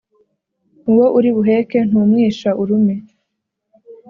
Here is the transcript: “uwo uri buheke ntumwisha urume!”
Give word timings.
“uwo 0.91 1.05
uri 1.17 1.29
buheke 1.35 1.77
ntumwisha 1.89 2.49
urume!” 2.61 2.95